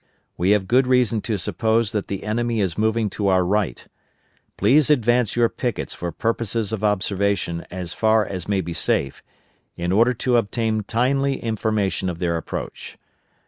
We 0.35 0.49
have 0.49 0.67
good 0.67 0.87
reason 0.87 1.21
to 1.21 1.37
suppose 1.37 1.91
that 1.91 2.07
the 2.07 2.23
enemy 2.23 2.59
is 2.59 2.75
moving 2.75 3.07
to 3.11 3.27
our 3.27 3.45
right. 3.45 3.85
Please 4.57 4.89
advance 4.89 5.35
your 5.35 5.47
pickets 5.47 5.93
for 5.93 6.11
purposes 6.11 6.73
of 6.73 6.83
observation 6.83 7.67
as 7.69 7.93
far 7.93 8.25
as 8.25 8.47
may 8.47 8.61
be 8.61 8.73
safe, 8.73 9.21
in 9.77 9.91
order 9.91 10.15
to 10.15 10.37
obtain 10.37 10.81
timely 10.85 11.37
information 11.37 12.09
of 12.09 12.17
their 12.17 12.35
approach. 12.35 12.97